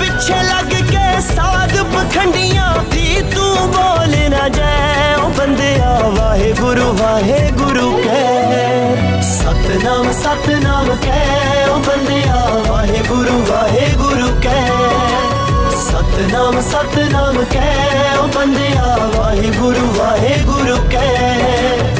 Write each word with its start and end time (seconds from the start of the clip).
पिछे 0.00 0.40
लग 0.42 0.72
के 0.90 1.20
साग 1.20 1.72
पखंडिया 1.94 2.66
भी 2.92 3.22
तू 3.34 3.44
बोल 3.74 4.14
ना 4.32 4.48
जाए। 4.48 5.14
ओ 5.14 5.28
बंदिया 5.38 5.90
वाहे 6.18 6.52
गुरु 6.52 6.86
वाहे 6.92 7.40
गुरु 7.50 7.90
कह। 7.98 9.20
सतनाम 9.30 10.10
सतनाम 10.12 10.88
कै 11.04 11.20
बंद 11.68 11.86
बंदिया 11.86 12.40
वाहे 12.70 12.98
गुरु 13.08 13.38
वाहे 13.52 13.86
गुरु 13.96 14.28
कह। 14.46 14.68
सतनाम 15.84 16.60
सतनाम 16.60 17.42
कै 17.44 17.70
बंद 18.16 18.36
बंदिया 18.36 18.96
वाहे 19.16 19.50
गुरु 19.58 19.86
वाहे 19.98 20.36
गुरु 20.44 20.76
कह। 20.94 21.99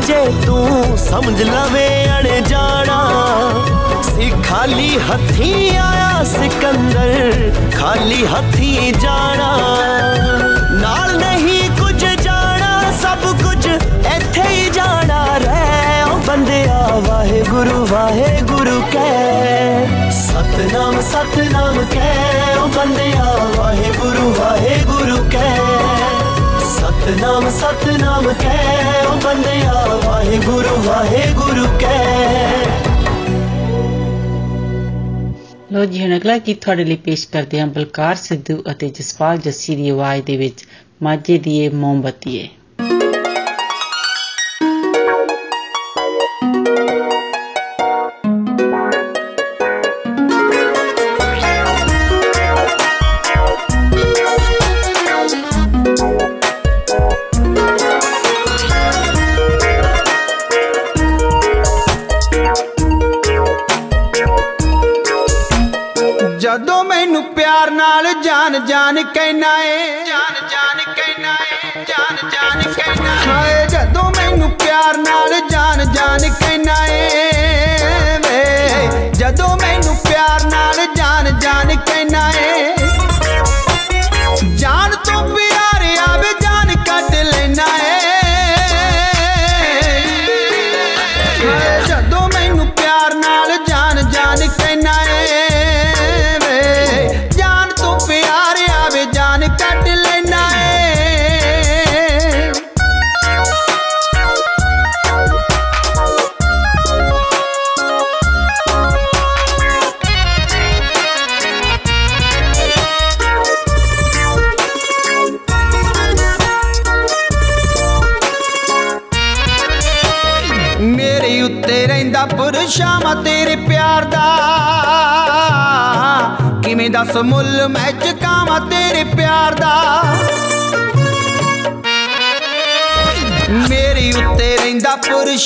मुझे 0.00 0.24
तू, 0.46 0.56
समझ 0.96 1.40
लवे 1.42 1.88
अड़े 2.08 2.40
जाना। 2.40 2.98
खाली 4.44 4.96
हथी 4.98 5.76
आया 5.76 6.22
सिकंदर, 6.24 7.10
खाली 7.74 8.24
हथी 8.24 8.92
जाना। 8.92 9.50
नाल 10.80 11.10
नहीं 11.20 11.68
कुछ 11.70 12.04
जाना, 12.22 12.70
सब 12.92 13.26
कुछ 13.44 13.66
इथे 13.66 14.48
ही 14.48 14.70
जाना। 14.70 15.20
रे 15.36 16.02
ओ 16.04 16.16
बंदिया 16.28 16.80
वाहे 17.08 17.42
गुरु 17.42 17.84
वाहे 17.84 18.30
गुरु 18.42 18.80
कह। 18.96 20.10
सतनाम 20.20 21.00
सतनाम 21.12 21.76
कह 21.94 22.62
ओ 22.62 22.66
बंदिया 22.78 23.28
वाहे 23.58 23.92
गुरु 23.98 24.28
वाहे 24.40 24.78
गुरु 24.84 25.22
कह। 25.36 26.39
ਸਤਨਾਮ 26.70 27.50
ਸਤਨਾਮ 27.50 28.32
ਕਹਿ, 28.32 29.06
ਓ 29.06 29.16
ਬੰਦਿਆ, 29.24 29.98
ਵਾਹਿਗੁਰੂ 30.04 30.82
ਵਾਹਿਗੁਰੂ 30.82 31.66
ਕਹਿ। 31.80 32.64
ਲੋ 35.72 35.84
ਜੀ, 35.84 36.02
ਹੁਣ 36.02 36.16
ਅਗਲਾ 36.16 36.38
ਗੀਤ 36.38 36.60
ਤੁਹਾਡੇ 36.60 36.84
ਲਈ 36.84 36.96
ਪੇਸ਼ 36.96 37.28
ਕਰਦੇ 37.28 37.60
ਹਾਂ 37.60 37.66
ਬਲਕਾਰ 37.66 38.14
ਸਿੱਧੂ 38.14 38.62
ਅਤੇ 38.70 38.88
ਜਸਪਾਲ 38.88 39.38
ਜੱਸੀ 39.38 39.76
ਦੀ 39.76 39.88
ਆਵਾਜ਼ 39.88 40.22
ਦੇ 40.22 40.36
ਵਿੱਚ, 40.36 40.64
ਮਾਝੇ 41.02 41.38
ਦੀ 41.38 41.58
ਇਹ 41.58 41.70
ਮੋਮਬਤੀ 41.70 42.36
ਏ। 42.36 42.48
ਨਾਲ 68.02 68.12
ਜਾਨ 68.22 68.64
ਜਾਨ 68.66 69.02
ਕਹਿਣਾ 69.02 69.62
ਏ। 69.62 70.04
ਜਾਨ 70.04 70.48
ਜਾਨ 70.48 70.69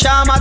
llama 0.04 0.33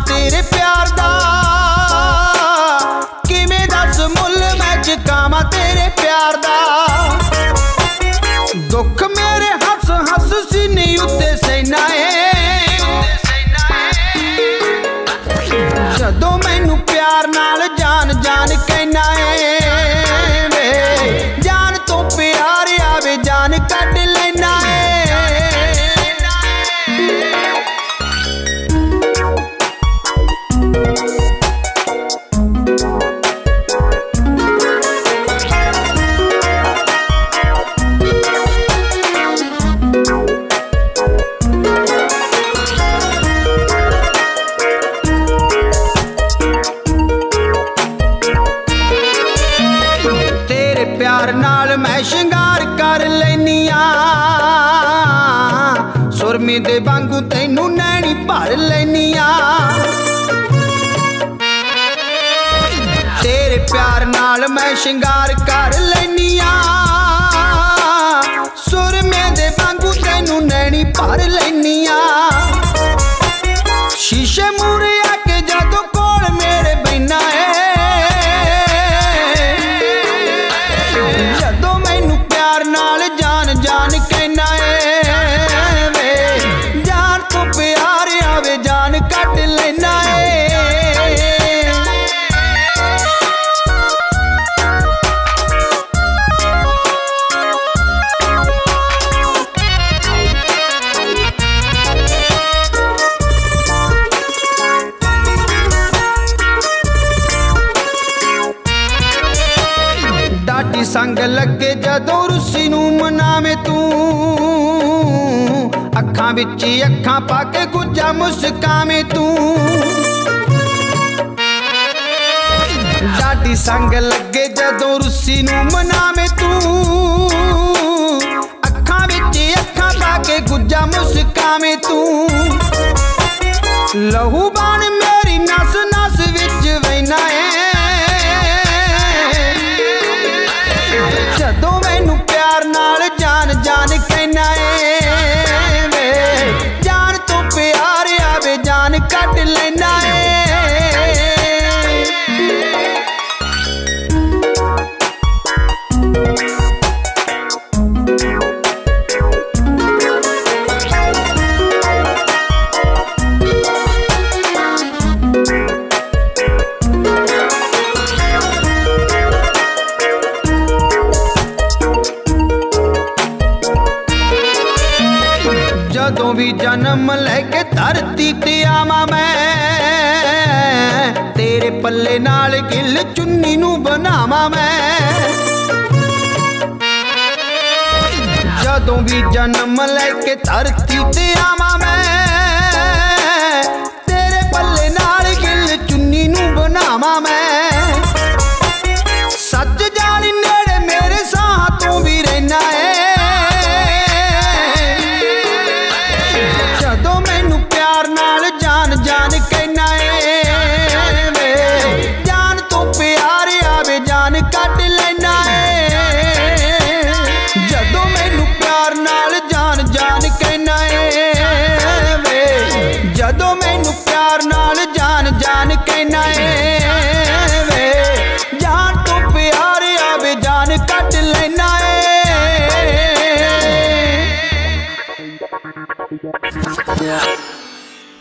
धरती 190.64 190.98
तेरा 191.16 191.63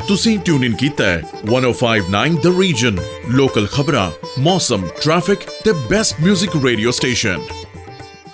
ਤੁਸੀਂ 0.09 0.39
ਟਿਊਨ 0.39 0.65
ਇਨ 0.65 0.75
ਕੀਤਾ 0.77 1.05
ਹੈ 1.05 1.21
1059 1.49 2.37
ਦ 2.43 2.51
ਰੀਜਨ 2.59 2.97
ਲੋਕਲ 3.31 3.67
ਖਬਰਾਂ 3.67 4.11
ਮੌਸਮ 4.41 4.87
ਟ੍ਰੈਫਿਕ 5.03 5.45
ਤੇ 5.65 5.73
best 5.91 6.21
뮤직 6.21 6.57
radio 6.65 6.91
station 6.91 7.45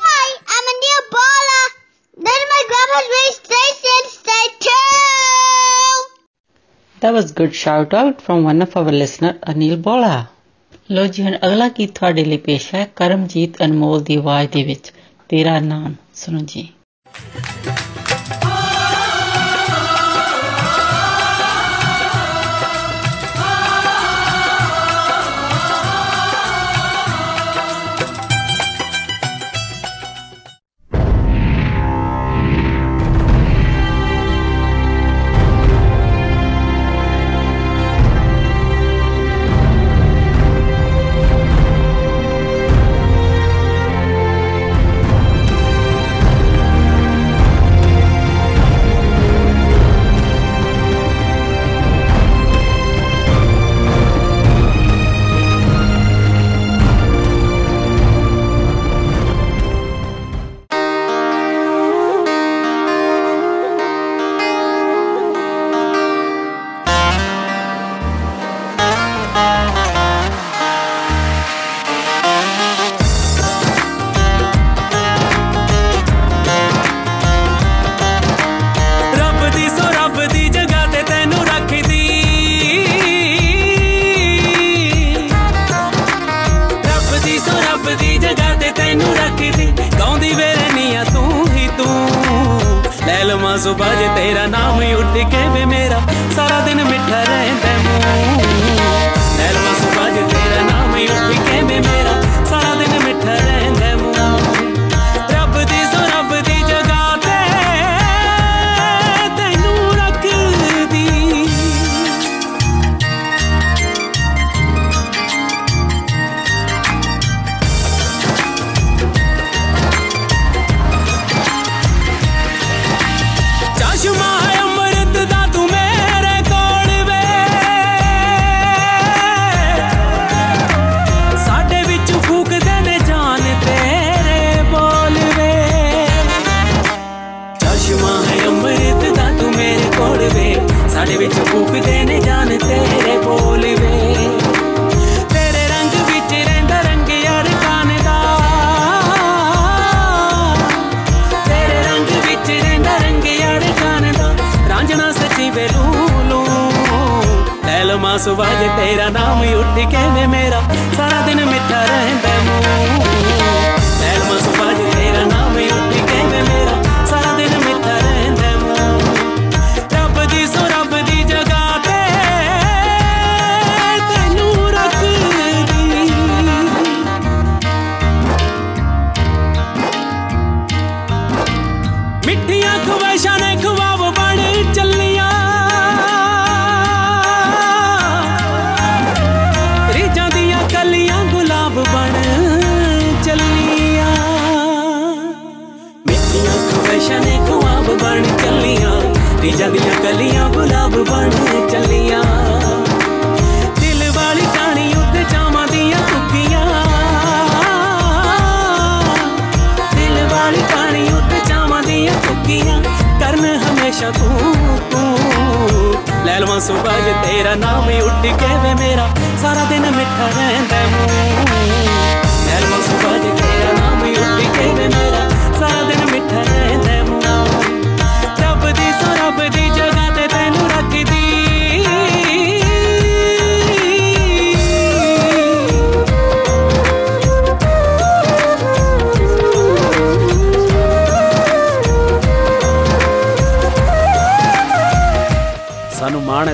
hi 0.05 0.33
I'm 0.55 0.71
ਅੰਡੀਆ 0.71 1.03
Bala 1.13 1.61
than 2.19 2.47
my 2.47 2.65
grandma's 2.71 3.11
radio 3.11 3.33
station 3.35 4.09
stay 4.09 4.49
to 4.61 4.77
that 7.03 7.13
was 7.15 7.33
good 7.33 7.53
shout 7.57 7.95
out 7.95 8.21
from 8.27 8.47
one 8.47 8.63
of 8.63 8.77
our 8.79 8.93
listener 8.95 9.35
Anil 9.51 9.77
ਬੋਲਾ 9.83 10.25
ਲੋ 10.91 11.07
ਜੀ 11.07 11.23
ਹਣ 11.23 11.37
ਅਗਲਾ 11.37 11.69
ਗੀਤ 11.69 11.95
ਤੁਹਾਡੇ 11.95 12.25
ਲਈ 12.25 12.37
ਪੇਸ਼ 12.37 12.75
ਹੈ 12.75 12.85
ਕਰਮਜੀਤ 12.97 13.63
ਅਨਮੋਲ 13.63 14.03
ਦੀ 14.03 14.17
ਆਵਾਜ਼ 14.17 14.49
ਦੇ 14.51 14.63
ਵਿੱਚ 14.63 14.93
ਤੇਰਾ 15.31 15.59
ਨਾਮ 15.61 15.95
ਸੁਣੋ 16.15 16.39
ਜੀ 16.45 16.69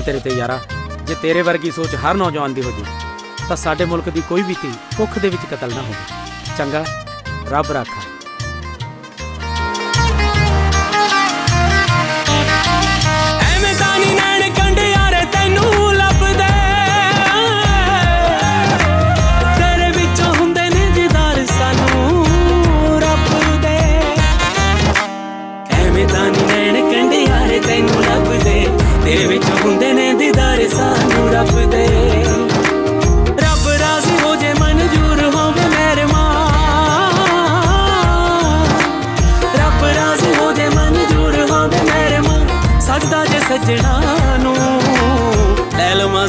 ਤੇਰੇ 0.05 0.19
ਤੇ 0.19 0.29
ਯਾਰਾ। 0.29 0.59
ਜੇ 1.03 1.15
ਤੇਰੇ 1.15 1.41
ਵਰਗੀ 1.41 1.71
ਸੋਚ 1.71 1.95
ਹਰ 1.95 2.13
ਨੌਜਵਾਨ 2.13 2.53
ਦੀ 2.53 2.61
ਹੋ 2.61 2.71
ਜੇ 2.71 2.83
ਤਾਂ 3.49 3.55
ਸਾਡੇ 3.55 3.85
ਮੁਲਕ 3.85 4.09
ਦੀ 4.09 4.21
ਕੋਈ 4.29 4.41
ਵੀ 4.41 4.55
ਧੀ 4.61 4.71
ਕੁੱਖ 4.97 5.19
ਦੇ 5.19 5.29
ਵਿੱਚ 5.29 5.45
ਕਤਲ 5.51 5.73
ਨਾ 5.73 5.81
ਹੋਵੇ। 5.81 6.57
ਚੰਗਾ? 6.57 6.85
ਰੱਬ 7.49 7.71
ਰਾਖਾ। 7.71 8.04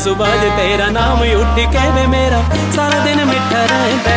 सुबह 0.07 0.35
जे 0.41 0.51
तेरा 0.57 0.89
नाम 0.95 1.21
उठ 1.37 1.57
के 1.75 1.85
वे 1.95 2.07
मेरा 2.11 2.41
सारा 2.77 2.99
दिन 3.05 3.23
मिठा 3.29 3.63
रहता 3.71 4.15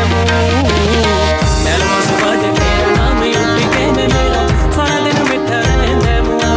सुबह 2.07 2.35
जे 2.41 2.49
तेरा 2.59 2.91
नाम 2.97 3.21
उठ 3.29 3.63
के 3.73 3.85
वे 3.97 4.05
मेरा 4.13 4.43
सारा 4.77 4.99
दिन 5.07 5.19
मिठा 5.29 5.59
रहता 5.65 6.13
मुँह 6.27 6.47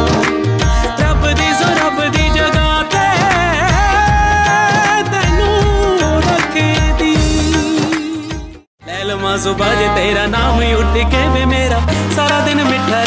तेनू 5.15 5.51
सुबह 9.47 9.75
उठ 10.75 10.95
मेरा 11.55 11.81
सारा 12.17 12.41
दिन 12.47 12.67
मिठा 12.71 13.03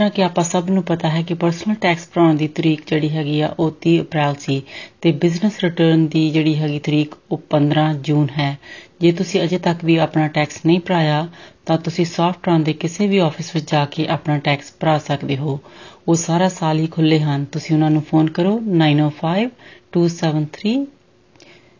ਤਰ੍ਹਾਂ 0.00 0.10
ਕਿ 0.10 0.22
ਆਪਾਂ 0.22 0.44
ਸਭ 0.44 0.70
ਨੂੰ 0.70 0.82
ਪਤਾ 0.82 1.08
ਹੈ 1.08 1.22
ਕਿ 1.22 1.34
ਪਰਸਨਲ 1.34 1.74
ਟੈਕਸ 1.74 2.08
ਭਰਾਉਣ 2.14 2.34
ਦੀ 2.34 2.48
ਤਰੀਕ 2.48 2.82
ਜਿਹੜੀ 2.86 3.08
ਹੈਗੀ 3.08 3.40
ਆ, 3.40 3.54
ਉਹ 3.58 3.70
30 3.80 4.00
ਅਪ੍ਰੈਲ 4.00 4.34
ਸੀ 4.34 4.62
ਤੇ 5.00 5.12
ਬਿਜ਼ਨਸ 5.12 5.60
ਰਿਟਰਨ 5.60 6.06
ਦੀ 6.06 6.30
ਜਿਹੜੀ 6.30 6.54
ਹੈਗੀ 6.56 6.78
ਤਰੀਕ, 6.78 7.14
ਉਹ 7.32 7.42
15 7.50 7.92
ਜੂਨ 7.94 8.28
ਹੈ। 8.38 8.58
ਜੇ 9.00 9.12
ਤੁਸੀਂ 9.12 9.42
ਅਜੇ 9.42 9.58
ਤੱਕ 9.58 9.84
ਵੀ 9.84 9.96
ਆਪਣਾ 9.96 10.28
ਟੈਕਸ 10.28 10.60
ਨਹੀਂ 10.66 10.80
ਭਰਾਇਆ, 10.80 11.28
ਤਾਂ 11.66 11.78
ਤੁਸੀਂ 11.78 12.04
ਸੌਫਟਰਨ 12.04 12.62
ਦੇ 12.62 12.72
ਕਿਸੇ 12.72 13.06
ਵੀ 13.06 13.18
ਆਫਿਸ 13.18 13.54
ਵਿੱਚ 13.54 13.70
ਜਾ 13.70 13.84
ਕੇ 13.84 14.06
ਆਪਣਾ 14.06 14.38
ਟੈਕਸ 14.38 14.72
ਭਰਾ 14.80 14.98
ਸਕਦੇ 14.98 15.36
ਹੋ। 15.36 15.60
ਉਹ 16.08 16.14
ਸਾਰਾ 16.14 16.48
ਸਾਲ 16.48 16.78
ਹੀ 16.78 16.86
ਖੁੱਲੇ 16.86 17.20
ਹਨ। 17.20 17.44
ਤੁਸੀਂ 17.44 17.76
ਉਹਨਾਂ 17.76 17.90
ਨੂੰ 17.90 18.02
ਫੋਨ 18.02 18.30
ਕਰੋ 18.30 18.60
905 18.82 19.48
273 19.92 20.76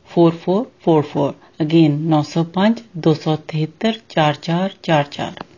4444 0.08 1.30
ਅਗੇਨ 1.62 2.00
905 2.08 2.82
273 3.08 4.02
4444 4.08 5.49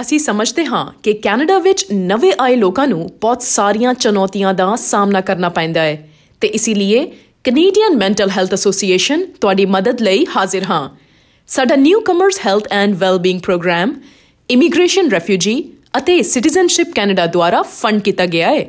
ਅਸੀਂ 0.00 0.18
ਸਮਝਦੇ 0.18 0.64
ਹਾਂ 0.64 0.84
ਕਿ 1.02 1.12
ਕੈਨੇਡਾ 1.12 1.58
ਵਿੱਚ 1.58 1.84
ਨਵੇਂ 1.92 2.32
ਆਏ 2.40 2.56
ਲੋਕਾਂ 2.56 2.86
ਨੂੰ 2.86 3.10
ਬਹੁਤ 3.20 3.42
ਸਾਰੀਆਂ 3.42 3.94
ਚੁਣੌਤੀਆਂ 3.94 4.54
ਦਾ 4.54 4.74
ਸਾਹਮਣਾ 4.76 5.20
ਕਰਨਾ 5.20 5.48
ਪੈਂਦਾ 5.48 5.80
ਹੈ 5.80 6.08
ਤੇ 6.40 6.48
ਇਸੇ 6.48 6.74
ਲਈ 6.74 7.06
ਕੈਨੇਡੀਅਨ 7.44 7.96
ਮੈਂਟਲ 7.96 8.30
ਹੈਲਥ 8.30 8.52
ਐਸੋਸੀਏਸ਼ਨ 8.52 9.24
ਤੁਹਾਡੀ 9.40 9.66
ਮਦਦ 9.66 10.00
ਲਈ 10.00 10.26
ਹਾਜ਼ਰ 10.36 10.64
ਹਾਂ। 10.70 10.88
ਸਾਡਾ 11.48 11.76
newcomers 12.00 12.40
health 12.46 12.66
and 12.70 12.94
wellbeing 12.94 13.40
programme 13.40 13.94
immigration 14.50 15.10
refugee 15.10 15.72
ਅਤੇ 15.98 16.22
ਸਿਟੀਜ਼ਨਸ਼ਿਪ 16.22 16.92
ਕੈਨੇਡਾ 16.94 17.26
ਦੁਆਰਾ 17.26 17.62
ਫੰਡ 17.62 18.02
ਕੀਤਾ 18.02 18.26
ਗਿਆ 18.26 18.50
ਹੈ, 18.50 18.66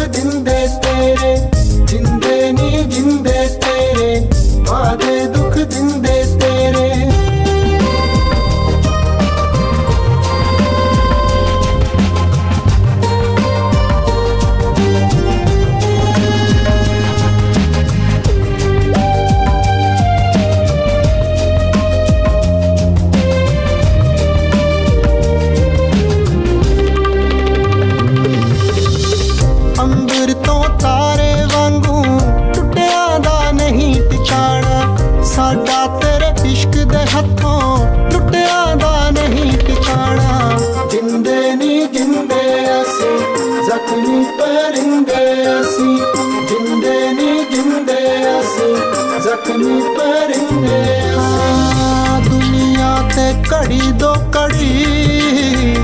ਘੜੀ 53.73 53.93
ਦੋ 53.93 54.15
ਘੜੀ 54.15 55.77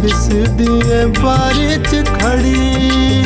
ਦਿਸਦੀ 0.00 0.80
ਏ 0.90 1.04
ਬਾਰਿਸ਼ 1.22 1.94
ਖੜੀ। 2.20 3.22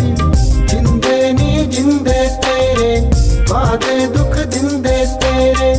ਜਿੰਦੇ 0.66 1.32
ਨੀ 1.32 1.64
ਜਿੰਦੇ 1.66 2.26
ਤੇਰੇ 2.42 3.00
ਵਾਦੇ 3.48 4.06
ਦੁੱਖ 4.06 4.36
ਦਿੰਦੇ 4.46 5.04
ਤੇਰੇ। 5.20 5.74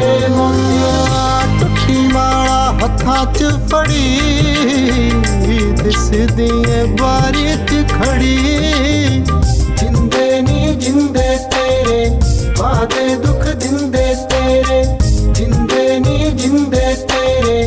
ਖਿੰਡੇ 0.00 0.28
ਮੋਤੀਆਂ 0.28 1.58
ਟੁੱਟੀ 1.60 2.06
ਵਾਲਾ 2.12 2.72
ਹੱਥਾਂ 2.82 3.24
'ਚ 3.32 3.44
ਫੜੀ, 3.70 5.12
ਦਿਸਦੀ 5.82 6.48
ਏ 6.70 6.84
ਬਾਰੀ 7.00 7.44
'ਚ 7.56 7.84
ਖੜੀ। 7.90 8.36
ਜਿੰਦੇ 9.80 10.40
ਨੀ 10.42 10.74
ਜਿੰਦੇ 10.74 11.36
ਤੇਰੇ, 11.50 12.08
ਵਾਦੇ 12.58 13.14
ਦੁੱਖ 13.16 13.44
ਦਿੰਦੇ 13.44 14.14
ਤੇਰੇ। 14.30 14.82
ਜਿੰਦੇ 15.32 15.98
ਨੀ 16.00 16.30
ਜਿੰਦੇ 16.30 16.94
ਤੇਰੇ, 17.08 17.66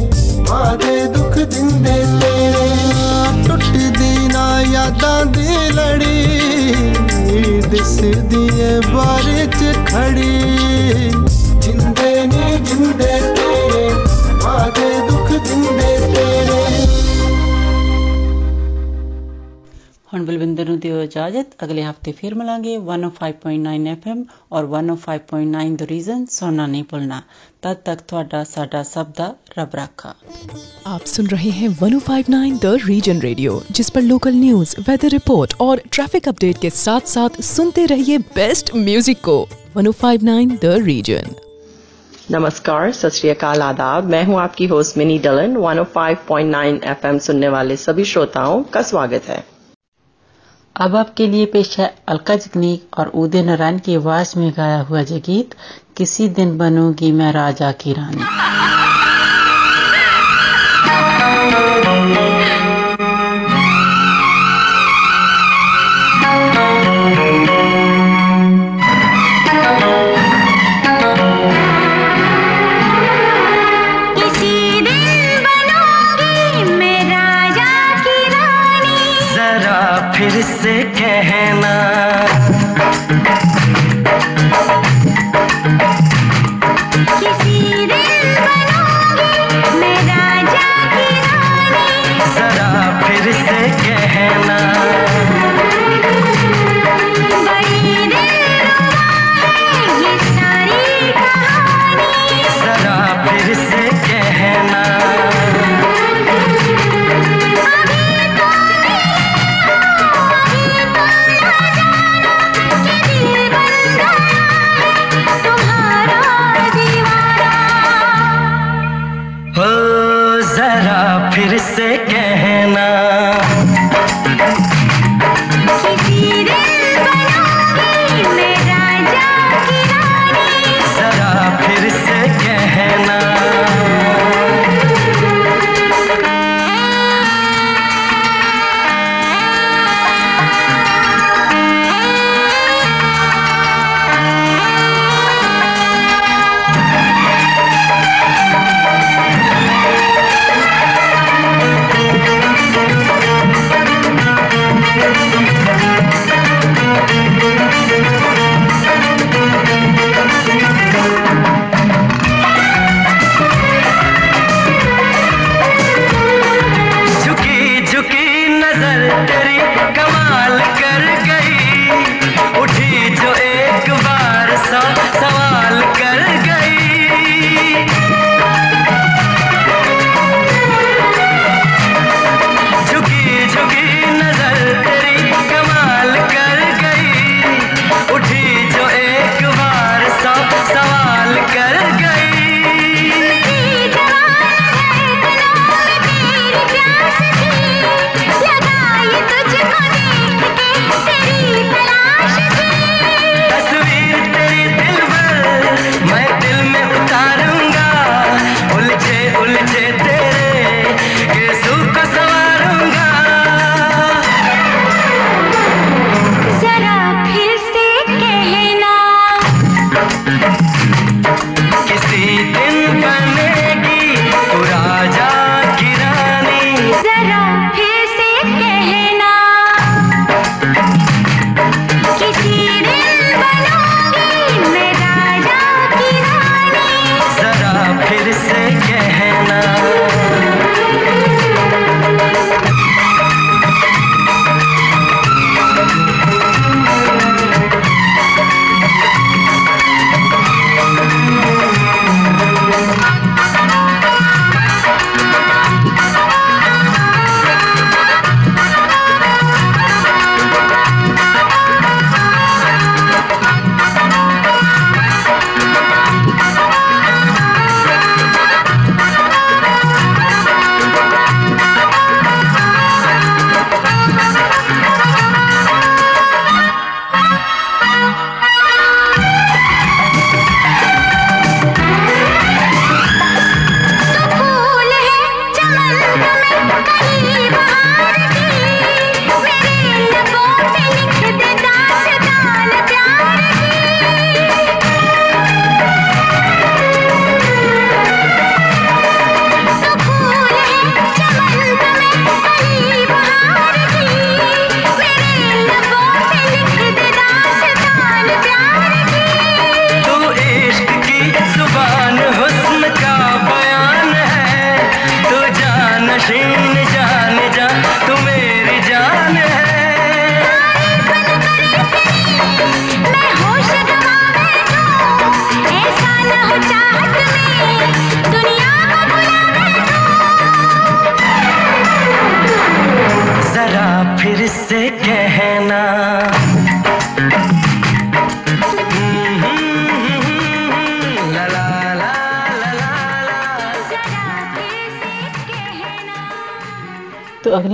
ਵਾਦੇ 0.50 1.06
ਦੁੱਖ 1.08 1.38
ਦਿੰਦੇ 1.38 1.96
ਤੇਰੇ। 2.22 3.48
ਟੁੱਟਦੀ 3.48 4.28
ਨਾ 4.28 4.62
ਯਾਦਾਂ 4.62 5.26
ਦੀ 5.26 5.70
ਲੜੀ, 5.74 6.26
ਦਿਸਦੀ 7.70 8.48
ਏ 8.62 8.80
ਬਾਰੀ 8.94 9.46
'ਚ 9.48 9.76
ਖੜੀ। 9.92 11.23
ਹੁਣ 20.13 20.25
ਬਲਵਿੰਦਰ 20.25 20.69
ਨੂੰ 20.69 20.79
ਦਿਓ 20.81 21.01
ਇਜਾਜ਼ਤ 21.03 21.51
ਅਗਲੇ 21.65 21.83
ਹਫਤੇ 21.85 22.13
ਫਿਰ 22.13 22.35
ਮਿਲਾਂਗੇ 22.35 22.77
105.9 22.77 23.89
FM 23.95 24.21
ਔਰ 24.53 24.69
105.9 24.77 25.75
ਦ 25.79 25.89
ਰੀਜ਼ਨ 25.91 26.25
ਸੁਣਨਾ 26.31 26.67
ਨਹੀਂ 26.67 26.85
ਭੁੱਲਣਾ 26.91 27.21
ਤਦ 27.63 27.77
ਤੱਕ 27.85 28.01
ਤੁਹਾਡਾ 28.09 28.43
ਸਾਡਾ 28.45 28.83
ਸਭ 28.93 29.13
ਦਾ 29.17 29.35
ਰੱਬ 29.59 29.75
ਰਾਖਾ 29.77 30.15
आप 30.91 31.03
सुन 31.09 31.27
रहे 31.31 31.51
हैं 31.55 31.69
1059 31.71 32.55
द 32.61 32.71
रीजन 32.85 33.19
रेडियो 33.25 33.57
जिस 33.79 33.91
पर 33.97 34.05
लोकल 34.05 34.39
न्यूज 34.39 34.73
वेदर 34.87 35.13
रिपोर्ट 35.15 35.57
और 35.61 35.83
ट्रैफिक 35.89 36.29
अपडेट 36.29 36.63
के 36.63 36.71
साथ 36.77 37.11
साथ 37.11 37.37
सुनते 37.49 37.85
रहिए 37.93 38.23
बेस्ट 38.39 38.73
म्यूजिक 38.87 39.21
को 39.23 39.37
1059 39.83 40.57
द 40.65 40.73
रीजन 40.87 41.37
नमस्कार 42.31 42.91
सत 42.95 43.19
श्री 43.19 43.31
अकाल 43.31 43.63
आदाब 43.67 44.11
मैं 44.17 44.25
हूं 44.25 44.41
आपकी 44.41 44.71
होस्ट 44.73 44.99
मिनी 44.99 45.19
डलन 45.29 45.61
105.9 45.67 46.83
एफएम 46.89 47.23
सुनने 47.29 47.49
वाले 47.51 47.77
सभी 47.85 48.11
श्रोताओं 48.15 48.59
का 48.75 48.83
स्वागत 48.91 49.33
है 49.35 49.41
अब 50.76 50.96
आपके 50.96 51.28
लिए 51.28 51.46
पेश 51.46 51.78
है 51.80 51.94
अलका 52.08 52.36
जगनीक 52.36 52.98
और 53.00 53.08
उदय 53.24 53.44
नारायण 53.44 53.78
की 53.80 53.96
आवाज़ 53.96 54.38
में 54.40 54.52
गाया 54.58 54.80
हुआ 54.82 55.02
ये 55.02 55.20
गीत 55.26 55.56
किसी 55.98 56.28
दिन 56.40 56.58
बनूँगी 56.58 57.12
मैं 57.12 57.32
राजा 57.32 57.72
की 57.84 57.94
रानी। 57.94 58.83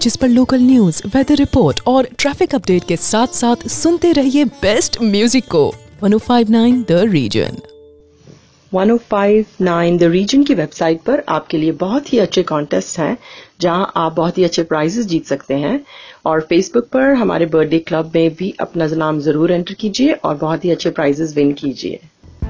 जिस 0.00 0.16
पर 0.16 0.28
लोकल 0.28 0.60
न्यूज़ 0.60 1.02
वेदर 1.06 1.34
रिपोर्ट 1.34 1.80
और 1.86 2.06
ट्रैफ़िक 2.18 2.54
अपडेट 2.54 2.84
के 2.84 2.96
साथ 2.96 3.34
साथ 3.34 3.66
सुनते 3.68 4.12
रहिए 4.12 4.44
बेस्ट 4.44 4.96
म्यूज़िक 5.02 5.44
को। 5.44 5.72
1059 6.04 6.84
द 6.88 7.00
रीजन 7.10 7.56
1059 8.72 9.98
द 9.98 10.02
रीजन 10.02 10.44
की 10.44 10.54
वेबसाइट 10.54 11.00
पर 11.00 11.22
आपके 11.28 11.58
लिए 11.58 11.72
बहुत 11.72 12.12
ही 12.12 12.18
अच्छे 12.18 12.42
कॉन्टेस्ट 12.42 12.98
हैं, 12.98 13.16
जहाँ 13.60 13.92
आप 13.96 14.12
बहुत 14.12 14.38
ही 14.38 14.44
अच्छे 14.44 14.62
प्राइजेस 14.62 15.06
जीत 15.06 15.26
सकते 15.26 15.54
हैं। 15.54 15.84
और 16.26 16.40
फेसबुक 16.40 16.88
पर 16.88 17.12
हमारे 17.14 17.46
बर्थडे 17.46 17.78
क्लब 17.78 18.12
में 18.14 18.34
भी 18.34 18.54
अपना 18.60 18.86
नाम 18.86 19.20
ज़रूर 19.20 19.52
एंटर 19.52 19.74
कीजिए 19.74 20.12
और 20.12 20.34
बहुत 20.36 20.64
ही 20.64 20.70
अच्छे 20.70 20.90
प्राइजेस 20.90 21.36
विन 21.36 21.52
कीजिए। 21.52 22.00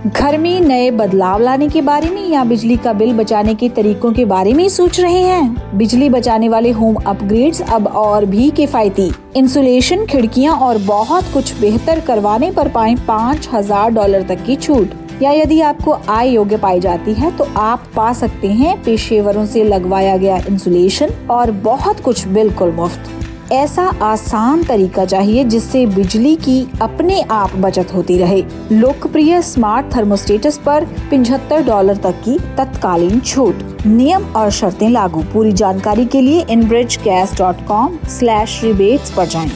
घर 0.07 0.37
में 0.39 0.61
नए 0.61 0.91
बदलाव 0.91 1.41
लाने 1.41 1.69
के 1.69 1.81
बारे 1.83 2.11
में 2.11 2.29
या 2.29 2.45
बिजली 2.45 2.77
का 2.77 2.93
बिल 2.93 3.13
बचाने 3.15 3.55
के 3.55 3.69
तरीकों 3.69 4.13
के 4.13 4.25
बारे 4.25 4.53
में 4.55 4.69
सोच 4.69 5.01
रहे 5.01 5.21
हैं? 5.23 5.77
बिजली 5.79 6.09
बचाने 6.09 6.49
वाले 6.49 6.71
होम 6.71 6.95
अपग्रेड्स 6.97 7.61
अब 7.63 7.87
और 7.87 8.25
भी 8.25 8.49
किफायती। 8.51 9.11
इंसुलेशन, 9.37 10.07
खिड़कियाँ 10.07 10.55
और 10.57 10.79
बहुत 10.79 11.33
कुछ 11.33 11.55
बेहतर 11.61 12.01
करवाने 12.01 12.51
पर 12.51 12.69
पाए 12.69 12.95
पाँच 13.09 13.49
हज़ार 13.53 13.91
डॉलर 13.91 14.23
तक 14.29 14.45
की 14.47 14.57
छूट। 14.57 14.95
या 15.23 15.33
यदि 15.33 15.61
आपको 15.61 15.99
आय 16.09 16.31
योग्य 16.31 16.57
पाई 16.57 16.81
जाती 16.81 17.15
है 17.15 17.37
तो 17.37 17.49
आप 17.59 17.83
पा 17.97 18.13
सकते 18.13 18.49
हैं 18.49 18.83
पेशेवरों 18.83 19.47
से 19.47 19.65
लगवाया 19.65 20.17
गया 20.17 20.37
इंसुलेशन 20.49 21.11
और 21.31 21.51
बहुत 21.51 22.01
कुछ 22.01 22.27
बिल्कुल 22.29 22.73
मुफ़्त। 22.73 23.11
ऐसा 23.53 23.83
आसान 24.03 24.63
तरीका 24.65 25.05
चाहिए 25.05 25.45
जिससे 25.45 25.85
बिजली 25.87 26.35
की 26.37 26.61
अपने 26.83 27.21
आप 27.23 27.55
बचत 27.57 27.93
होती 27.95 28.19
रहे। 28.19 28.43
लोकप्रिय 28.73 29.41
स्मार्ट 29.43 29.95
थर्मोस्टेटस 29.97 30.59
पर 30.59 30.85
पिछहत्तर 31.11 31.63
डॉलर 31.63 31.97
तक 31.97 32.21
की 32.25 32.39
तत्कालीन 32.57 33.21
छूट। 33.21 33.87
नियम 33.87 34.25
और 34.33 34.51
शर्तें 34.51 34.89
लागू। 34.89 35.23
पूरी 35.33 35.53
जानकारी 35.53 36.07
के 36.07 36.21
लिए 36.21 36.45
Enbridge 36.51 36.99
gas 37.05 37.37
dot 37.39 37.67
com 37.67 37.99
slash 38.09 38.61
rebates 38.65 39.11
पर 39.11 39.27
जाएँ। 39.27 39.51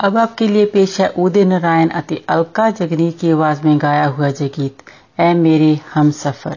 अब 0.00 0.16
आपके 0.16 0.48
लिए 0.48 0.64
पेश 0.66 1.00
है 1.00 1.08
उदय 1.18 1.44
नारायण 1.44 1.88
अति 1.88 2.22
अलका 2.28 2.70
जगनी 2.70 3.10
की 3.10 3.30
आवाज़ 3.30 3.66
में 3.66 3.78
गाया 3.78 4.06
हुआ 4.06 4.30
जय 4.30 4.48
गीत 4.48 4.82
ए 5.20 5.32
मेरे 5.34 5.78
हम 5.94 6.10
सफ़र। 6.10 6.56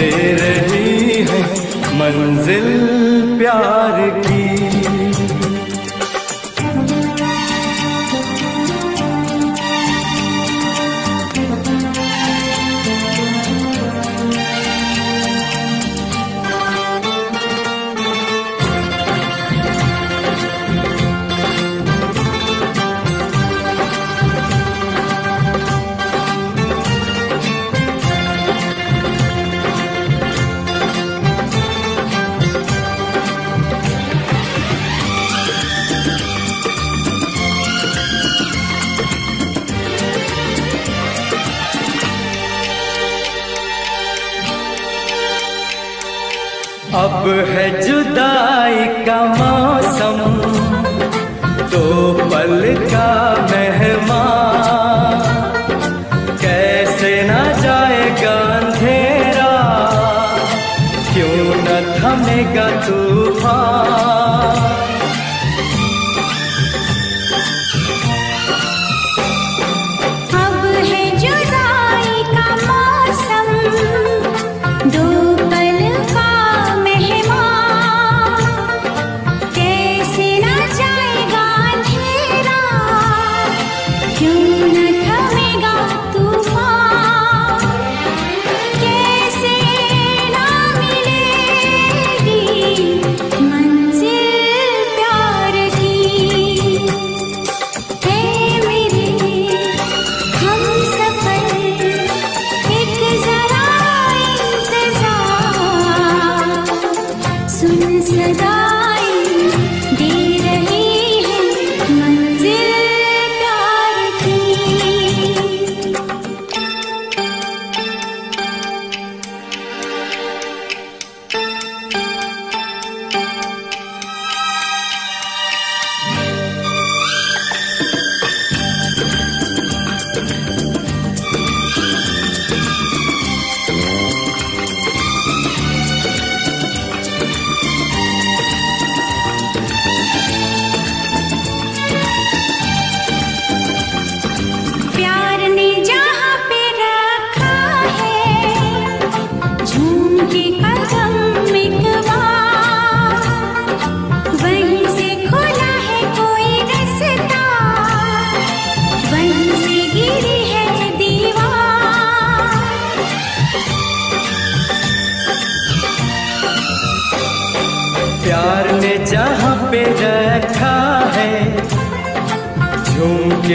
दे 0.00 0.10
रही 0.32 1.22
है 1.22 1.40
मंजिल 1.98 2.68
प्यार 3.38 3.98
की। 4.26 4.99
है 47.52 47.66
जुदाई 47.86 48.86
का 49.06 49.18
मौसम 49.38 50.18
दो 51.72 51.86
पल 52.32 52.62
का 52.92 53.08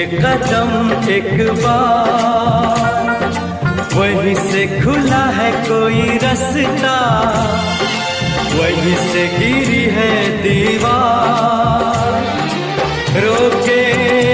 कदम 0.06 1.04
एक 1.10 1.52
बार। 1.52 2.96
वहीं 3.94 4.36
से 4.36 4.82
खुला 4.82 5.26
है 5.26 5.52
कोई 5.52 6.02
रास्ता। 6.18 6.98
वहीं 8.54 8.96
से 8.96 9.28
गिरी 9.28 9.84
है 9.84 10.44
दीवार। 10.44 12.16
रोके 13.22 13.84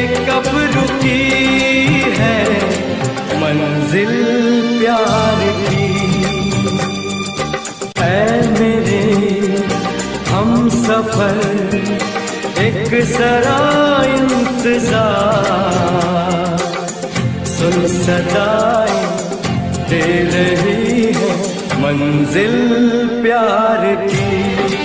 कब 0.07 0.72
रुकी 0.76 1.32
है 2.17 2.43
मंजिल 3.41 4.13
प्यार 4.80 5.39
की। 5.69 5.91
ऐ 8.01 8.41
मेरे, 8.59 9.01
हम 10.30 10.69
सफ़र 10.69 11.38
एक 12.62 12.93
सरा 13.09 13.59
इंतज़ार। 14.16 15.07
सुन 17.51 17.78
सदाई 17.93 18.99
दे 19.89 20.03
रही 20.34 21.05
है 21.18 21.32
मंजिल 21.82 22.55
प्यार 23.24 23.86
की। 24.05 24.81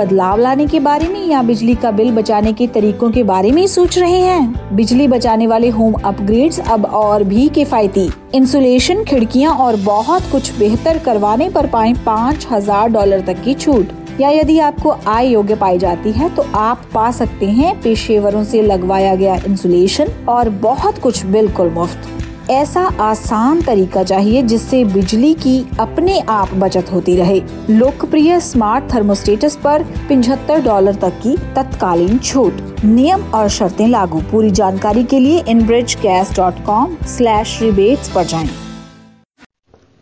बदलाव 0.00 0.40
लाने 0.40 0.66
के 0.66 0.80
बारे 0.80 1.08
में 1.08 1.26
या 1.26 1.42
बिजली 1.42 1.74
का 1.74 1.90
बिल 1.92 2.10
बचाने 2.12 2.52
के 2.52 2.66
तरीकों 2.68 3.10
के 3.10 3.22
बारे 3.24 3.52
में 3.52 3.66
सोच 3.68 3.98
रहे 3.98 4.20
हैं? 4.20 4.74
बिजली 4.76 5.08
बचाने 5.08 5.46
वाले 5.46 5.68
होम 5.70 5.94
अपग्रेड्स 5.94 6.60
अब 6.62 6.84
और 6.86 7.24
भी 7.24 7.48
किफायती। 7.48 8.08
इंसुलेशन 8.34 9.04
खिड़कियाँ 9.04 9.54
और 9.56 9.76
बहुत 9.84 10.30
कुछ 10.32 10.52
बेहतर 10.58 10.98
करवाने 10.98 11.48
पर 11.50 11.66
पाए 11.66 11.92
पाँच 12.06 12.46
हज़ार 12.50 12.88
डॉलर 12.88 13.20
तक 13.26 13.42
की 13.44 13.54
छूट। 13.54 13.98
या 14.20 14.30
यदि 14.30 14.58
आपको 14.60 14.90
आय 15.08 15.28
योग्य 15.28 15.54
पाई 15.56 15.78
जाती 15.78 16.12
है 16.12 16.28
तो 16.34 16.42
आप 16.54 16.82
पा 16.94 17.10
सकते 17.10 17.46
हैं 17.48 17.80
पेशेवरों 17.82 18.44
से 18.44 18.62
लगवाया 18.62 19.14
गया 19.14 19.34
इंसुलेशन 19.46 20.08
और 20.28 20.48
बहुत 20.62 20.98
कुछ 20.98 21.24
बिल्कुल 21.26 21.70
मुफ़्त। 21.70 22.08
ऐसा 22.50 22.80
आसान 23.00 23.60
तरीका 23.62 24.02
चाहिए 24.02 24.42
जिससे 24.42 24.84
बिजली 24.84 25.32
की 25.34 25.58
अपने 25.80 26.18
आप 26.28 26.54
बचत 26.54 26.86
होती 26.92 27.14
रहे। 27.16 27.40
लोकप्रिय 27.70 28.38
स्मार्ट 28.40 28.92
थर्मोस्टेटस 28.94 29.56
पर 29.56 29.82
पिछहत्तर 30.08 30.62
डॉलर 30.62 30.94
तक 30.94 31.20
की 31.22 31.36
तत्कालीन 31.56 32.18
छूट। 32.18 32.84
नियम 32.84 33.22
और 33.34 33.48
शर्तें 33.48 33.86
लागू। 33.88 34.20
पूरी 34.22 34.50
जानकारी 34.50 35.04
के 35.04 35.18
लिए 35.18 35.44
Enbridge 35.48 35.96
gas 36.02 36.34
dot 36.36 36.64
com 36.64 36.96
slash 37.06 37.58
rebates 37.62 38.08
पर 38.08 38.24
जाएँ। 38.24 38.50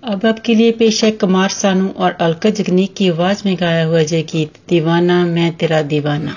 अब 0.02 0.26
आपके 0.26 0.54
लिए 0.54 0.70
पेश 0.72 1.04
है 1.04 1.10
कुमार 1.10 1.48
सानू 1.48 1.88
और 1.98 2.16
अलका 2.20 2.50
जगनीक 2.50 2.94
की 2.94 3.08
आवाज़ 3.08 3.42
में 3.46 3.56
गाया 3.60 3.84
हुआ 3.84 4.02
जय 4.02 4.22
गीत 4.22 4.52
दीवाना 4.68 5.24
मैं 5.26 5.54
तेरा 5.56 5.82
दीवाना। 5.82 6.36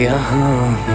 यहाँ 0.00 0.89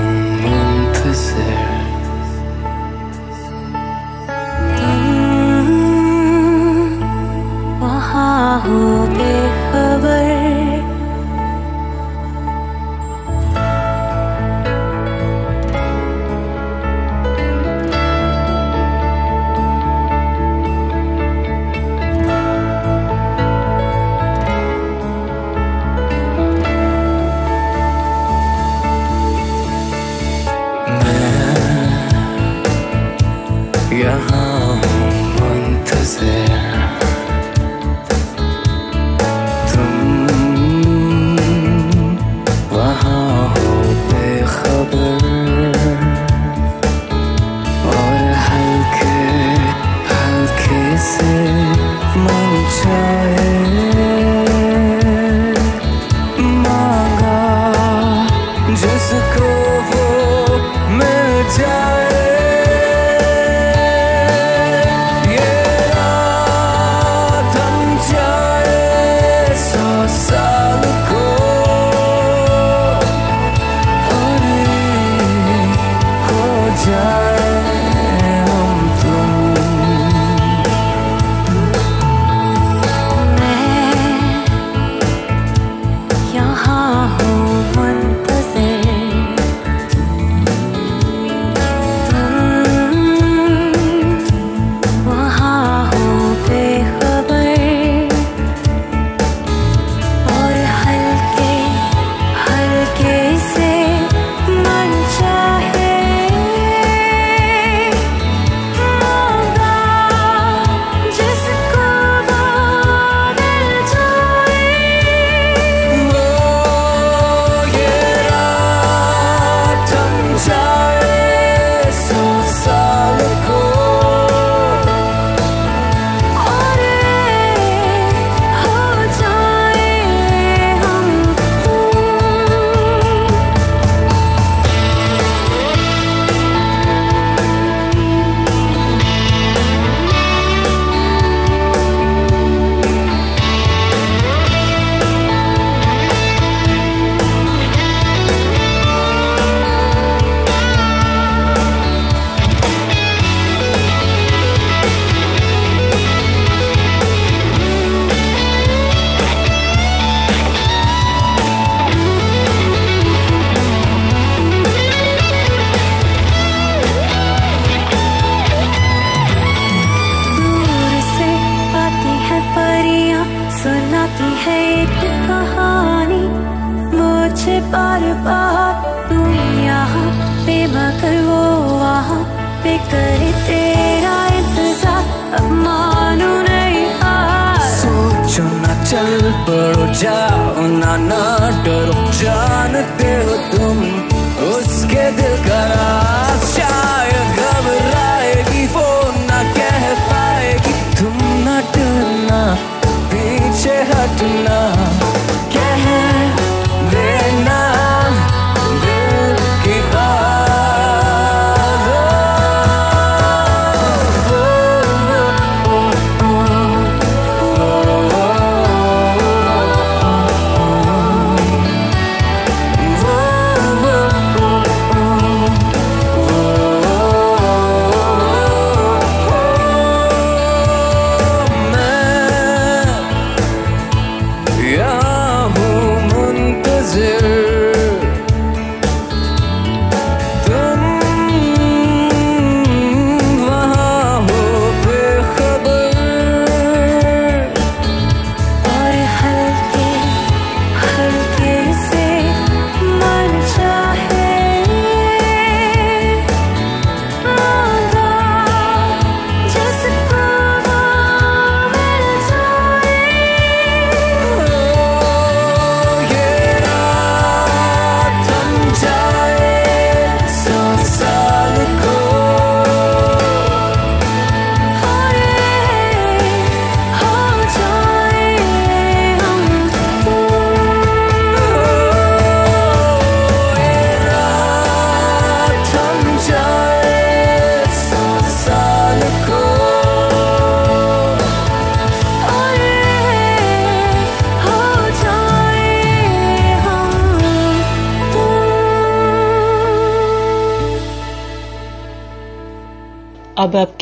啊 86.76 87.45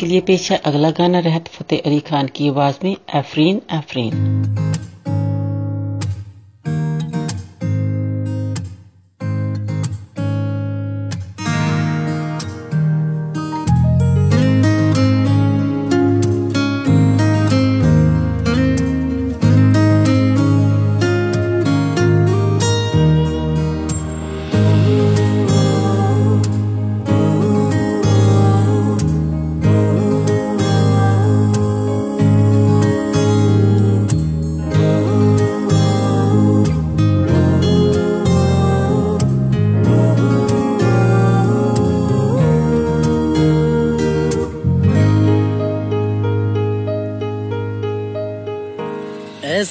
लिए 0.04 0.20
पेश 0.20 0.50
है 0.52 0.58
अगला 0.64 0.90
गाना 0.90 1.18
रहत 1.20 1.48
फतेह 1.48 1.82
अली 1.86 2.00
खान 2.00 2.26
की 2.28 2.48
आवाज़ 2.48 2.78
में 2.84 2.96
एफरीन 3.14 3.60
एफरीन। 3.72 4.93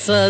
ऐसा 0.04 0.30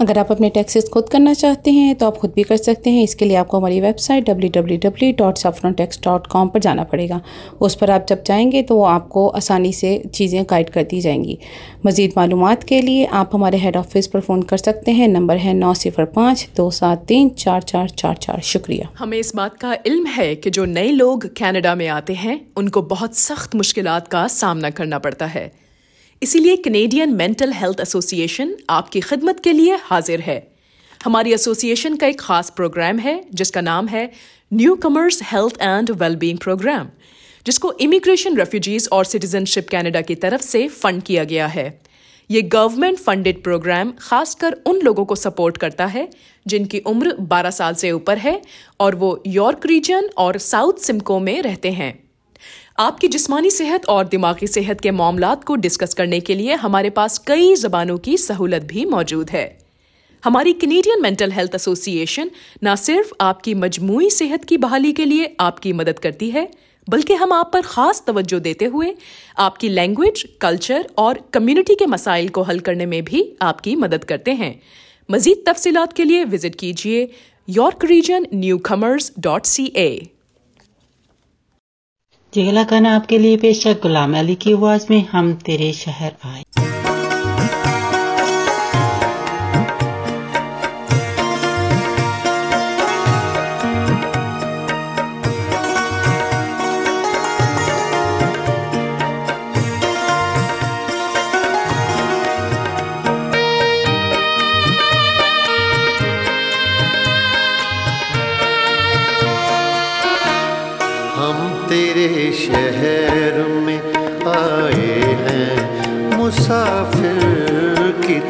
अगर 0.00 0.18
आप 0.18 0.32
अपने 0.32 0.50
टैक्सेस 0.50 0.88
खुद 0.88 1.08
करना 1.08 1.34
चाहते 1.34 1.70
हैं 1.70 1.94
तो 1.94 2.06
आप 2.06 2.16
खुद 2.16 2.32
भी 2.36 2.42
कर 2.42 2.56
सकते 2.56 2.90
हैं। 2.90 3.04
इसके 3.04 3.24
लिए 3.24 3.36
आपको 3.36 3.56
हमारी 3.56 3.80
वेबसाइट 3.80 4.28
www.saffrontax.com 4.28 6.50
पर 6.50 6.58
जाना 6.58 6.84
पड़ेगा। 6.84 7.20
उस 7.60 7.74
पर 7.74 7.90
आप 7.90 8.06
जब 8.08 8.22
जाएँगे 8.22 8.62
तो 8.62 8.76
वो 8.76 8.84
आपको 8.84 9.28
आसानी 9.28 9.72
से 9.72 10.02
चीज़ें 10.14 10.46
गाइड 10.50 10.70
कर 10.70 10.82
दी 10.82 11.00
जाएँगी। 11.00 11.38
मज़ीद 11.86 12.12
मालूम 12.16 12.54
के 12.68 12.82
लिए 12.82 13.04
आप 13.04 13.30
हमारे 13.34 13.58
हेड 13.58 13.76
ऑफ़िस 13.76 14.06
पर 14.06 14.20
फ़ोन 14.20 14.42
कर 14.42 14.56
सकते 14.56 14.92
हैं। 14.92 15.08
नंबर 15.08 15.36
है 15.36 15.54
नौ 15.54 15.74
सिफर 15.74 16.10
पाँच, 16.10 16.48
दो 16.56 16.70
सात 16.70 17.04
तीन, 17.08 17.28
चार 17.28 17.62
चार 17.62 17.88
चार 17.88 18.16
चार। 18.16 18.40
शुक्रिया। 18.44 18.88
हमें 18.98 19.18
इस 19.18 19.36
बात 19.36 19.56
का 19.56 19.76
इल्म 19.86 20.06
है 20.06 20.34
कि 20.34 20.50
जो 20.50 20.64
नए 20.64 20.90
लोग 20.90 21.38
कनाडा 21.38 21.74
में 21.74 21.88
आते 21.88 22.14
हैं, 22.14 22.46
उनको 22.56 22.82
बहुत 22.82 23.16
सख्त 23.16 23.54
मुश्किल 23.54 24.00
का 24.12 24.28
सामना 24.28 24.70
करना 24.70 24.98
पड़ता 24.98 25.26
है। 25.26 25.69
इसीलिए 26.22 26.56
कनेडियन 26.56 27.12
मेंटल 27.14 27.52
हेल्थ 27.52 27.80
एसोसिएशन 27.80 28.54
आपकी 28.70 29.00
खिदमत 29.00 29.38
के 29.40 29.52
लिए 29.52 29.76
हाजिर 29.82 30.20
है। 30.20 30.36
हमारी 31.04 31.32
एसोसिएशन 31.32 31.94
का 31.96 32.06
एक 32.06 32.20
खास 32.20 32.50
प्रोग्राम 32.50 32.98
है, 32.98 33.24
जिसका 33.34 33.60
नाम 33.60 33.88
है 33.88 34.10
newcomers 34.76 35.22
health 35.22 35.62
and 35.62 35.90
wellbeing 35.90 36.38
programme 36.38 36.88
जिसको 37.46 37.72
इमिग्रेशन 37.80 38.36
रेफ्यूजीज 38.36 38.88
और 38.92 39.04
सिटीजनशिप 39.04 39.68
कनाडा 39.68 40.00
की 40.00 40.14
तरफ़ 40.14 40.42
से 40.42 40.66
फंड 40.68 41.02
किया 41.02 41.24
गया 41.24 41.46
है। 41.46 41.64
ये 42.30 42.42
गवर्नमेंट 42.42 42.98
फंडेड 42.98 43.42
प्रोग्राम 43.42 43.92
खासकर 44.00 44.56
उन 44.66 44.80
लोगों 44.80 45.04
को 45.04 45.16
सपोर्ट 45.16 45.56
करता 45.56 45.86
है, 45.86 46.08
जिनकी 46.46 46.78
उम्र 46.86 47.14
12 47.30 47.50
साल 47.50 47.74
से 47.74 47.92
ऊपर 47.92 48.18
है 48.18 48.40
और 48.80 48.94
वो 48.94 49.22
यॉर्क 49.26 49.66
रीजन 49.66 50.10
और 50.18 50.38
साउथ 50.38 50.82
सिमको 50.82 51.18
में 51.18 51.40
रहते 51.42 51.70
हैं। 51.72 51.92
आपकी 52.80 53.08
जिस्मानी 53.08 53.50
सेहत 53.50 53.86
और 53.88 54.06
दिमागी 54.08 54.46
सेहत 54.46 54.80
के 54.80 54.90
मामला 54.90 55.34
को 55.46 55.54
डिस्कस 55.54 55.94
करने 55.94 56.18
के 56.20 56.34
लिए 56.34 56.54
हमारे 56.56 56.90
पास 56.90 57.18
कई 57.26 57.54
जबानों 57.54 57.96
की 57.98 58.16
सहूलत 58.18 58.62
भी 58.66 58.84
मौजूद 58.84 59.30
है। 59.30 59.42
हमारी 60.22 60.52
कनेडियन 60.54 61.02
मेंटल 61.02 61.32
हेल्थ 61.32 61.54
एसोसिएशन 61.54 62.30
न 62.64 62.74
सिर्फ़ 62.76 63.10
आपकी 63.20 63.54
मजमू 63.56 64.08
सेहत 64.10 64.44
की 64.44 64.56
बहाली 64.56 64.92
के 64.92 65.04
लिए 65.04 65.34
आपकी 65.40 65.72
मदद 65.72 65.98
करती 65.98 66.28
है, 66.30 66.46
बल्कि 66.88 67.14
हम 67.14 67.32
आप 67.32 67.50
पर 67.52 67.62
खास 67.64 68.02
तवज्जो 68.06 68.38
देते 68.40 68.64
हुए 68.66 68.94
आपकी 69.38 69.68
लैंग्वेज 69.70 70.24
कल्चर 70.40 70.88
और 70.98 71.20
कम्युनिटी 71.34 71.74
के 71.74 71.86
मसाइल 71.86 72.28
को 72.28 72.42
हल 72.42 72.60
करने 72.60 72.86
में 72.86 73.02
भी 73.04 73.22
आपकी 73.42 73.74
मदद 73.76 74.04
करते 74.04 74.34
हैं। 74.34 74.54
मजीद 75.08 75.42
तफसीत 75.48 75.92
के 75.92 76.04
लिए 76.04 76.24
विज़िट 76.26 76.54
कीजिए 76.54 77.08
York 77.48 77.84
region 77.84 78.26
newcomers 78.70 79.12
dot 79.18 79.46
C 79.46 79.66
A 79.76 79.90
जिगला 82.34 82.62
खाना 82.64 82.94
आपके 82.96 83.18
लिए 83.18 83.36
पेश 83.36 83.66
है 83.66 83.74
गुलाम 83.74 84.16
अली 84.18 84.34
की 84.34 84.52
आवाज़ 84.52 84.86
में, 84.90 85.06
हम 85.12 85.32
तेरे 85.46 85.72
शहर 85.72 86.12
आए। 86.24 86.69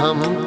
हम 0.00 0.39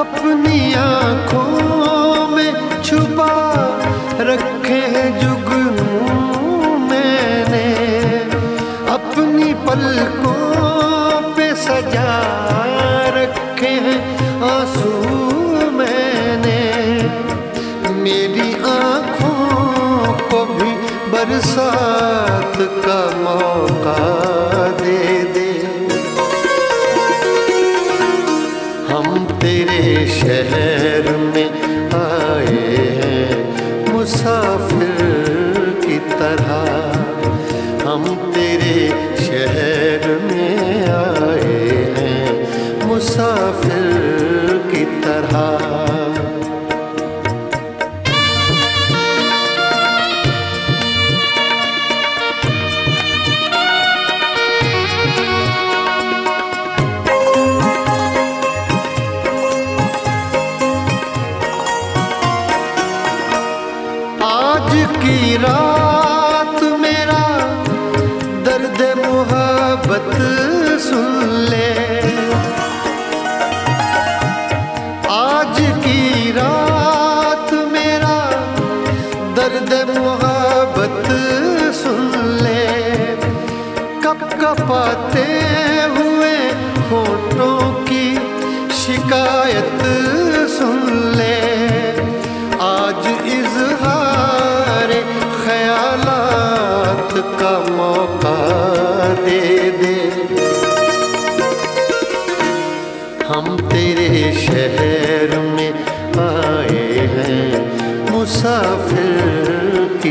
अपनी 0.00 0.72
आँखों 0.80 1.39